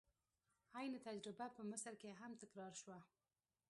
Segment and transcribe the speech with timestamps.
[0.77, 2.99] عین تجربه په مصر کې هم تکرار شوه.